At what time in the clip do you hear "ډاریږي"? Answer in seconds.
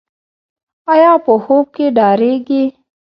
1.97-2.63